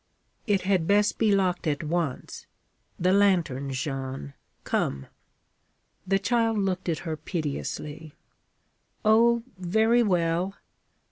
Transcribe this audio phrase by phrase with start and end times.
[0.47, 2.47] 'It had best be locked at once.
[2.99, 4.33] The lantern, Jeanne.
[4.63, 5.05] Come.'
[6.07, 8.15] The child looked at her piteously.
[9.05, 10.55] 'Oh, very well!'